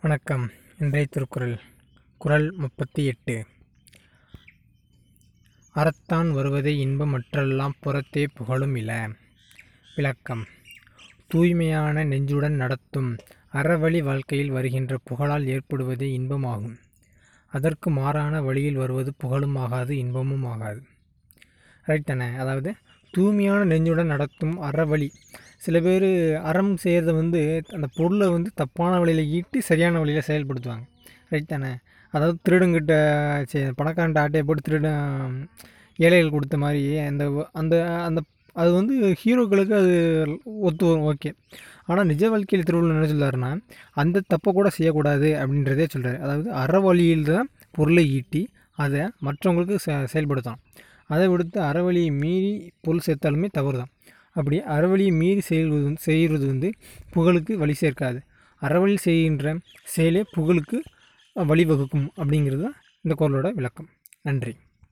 வணக்கம். 0.00 0.50
இன்றைய 0.78 1.06
திருக்குறள் 1.10 1.58
குரல் 2.18 2.54
முப்பத்தி 2.56 3.04
எட்டு. 3.04 3.46
அறத்தான் 5.74 6.30
வருவதை 6.30 6.80
இன்பம் 6.80 7.18
மற்றெல்லாம் 7.18 7.70
புறத்தே 7.80 8.26
புகழும் 8.34 8.74
இல. 8.74 9.08
விளக்கம். 9.96 10.46
தூய்மையான 11.26 12.04
நெஞ்சுடன் 12.04 12.54
நடத்தும் 12.54 13.16
அறவழி 13.52 14.02
வாழ்க்கையில் 14.02 14.50
வருகின்ற 14.50 14.98
புகழால் 15.04 15.46
ஏற்படுவதே 15.46 16.18
இன்பமாகும். 16.18 16.78
அதற்கு 17.46 17.90
மாறான 17.90 18.42
வழியில் 18.42 18.74
வருவது 18.74 19.14
புகழும் 19.14 19.56
ஆகாது 19.56 19.96
இன்பமும் 19.96 20.44
ஆகாது 20.44 20.82
ரைட் 21.82 22.04
தானே? 22.04 22.34
அதாவது 22.34 22.74
தூய்மையான 23.10 23.64
நெஞ்சுடன் 23.64 24.06
நடத்தும் 24.06 24.62
அறவழி 24.62 25.08
சில 25.62 25.76
பேர் 25.80 26.08
அறம் 26.50 26.72
செய்கிறத 26.82 27.12
வந்து 27.20 27.40
அந்த 27.76 27.86
பொருளை 27.96 28.26
வந்து 28.34 28.50
தப்பான 28.54 28.92
வழியில் 29.02 29.30
ஈட்டி 29.36 29.60
சரியான 29.70 29.98
வழியில் 30.02 30.28
செயல்படுத்துவாங்க. 30.28 30.84
ரைட் 31.32 31.52
தானே? 31.54 31.72
அதாவது 32.14 32.36
திருடங்கிட்ட 32.46 32.94
சே 33.52 33.60
பணக்காரன்ட்ட 33.80 34.22
ஆட்டையை 34.24 34.44
போட்டு 34.44 34.62
திருட 34.68 34.90
ஏழைகள் 35.98 36.34
கொடுத்த 36.34 36.56
மாதிரி 36.64 36.82
அந்த 37.06 37.24
அந்த 37.60 37.74
அந்த 38.08 38.20
அது 38.56 38.70
வந்து 38.76 38.94
ஹீரோக்களுக்கு 39.20 39.74
அது 39.80 39.92
ஒத்து 40.60 40.84
வரும் 40.88 41.06
ஓகே. 41.10 41.30
ஆனால் 41.88 42.08
நிஜ 42.10 42.22
வாழ்க்கையில் 42.28 42.66
திருவள்ளுவர் 42.68 42.96
என்ன 42.96 43.08
சொல்கிறாருன்னா 43.12 43.50
அந்த 43.94 44.22
தப்பை 44.32 44.50
கூட 44.52 44.68
செய்யக்கூடாது 44.76 45.28
அப்படின்றதே 45.40 45.86
சொல்கிறார் 45.94 46.18
அதாவது 46.24 46.48
அற 46.62 46.80
வழியில் 46.80 47.28
தான் 47.30 47.48
பொருளை 47.74 48.04
ஈட்டி 48.16 48.42
அதை 48.78 49.02
மற்றவங்களுக்கு 49.26 49.76
செ 49.84 49.92
செயல்படுத்தலாம் 50.12 50.62
அதை 51.10 51.26
விடுத்து 51.32 51.58
அறவழியை 51.68 52.10
மீறி 52.22 52.50
பொருள் 52.84 53.06
சேர்த்தாலுமே 53.06 53.48
தவறு 53.52 53.78
தான் 53.78 53.92
அப்படி 54.38 54.58
அறவழியை 54.76 55.12
மீறி 55.20 55.42
செய்வது 55.50 55.90
செய்கிறது 56.06 56.46
வந்து 56.52 56.68
புகழுக்கு 57.14 57.52
வழி 57.62 57.74
சேர்க்காது. 57.82 58.20
அறவழி 58.62 58.96
செய்கின்ற 59.06 59.56
செயலே 59.94 60.22
புகழுக்கு 60.36 60.78
வழிவகுக்கும் 61.50 62.08
அப்படிங்கிறது 62.20 62.62
தான் 62.66 62.78
இந்த 63.04 63.14
குரலோட 63.20 63.50
விளக்கம். 63.58 63.88
நன்றி. 64.28 64.54